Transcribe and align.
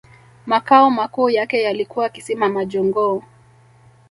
Makao 0.45 0.91
makuu 0.91 1.29
yake 1.29 1.61
yalikuwa 1.63 2.09
Kisima 2.09 2.49
majongoo 2.49 3.23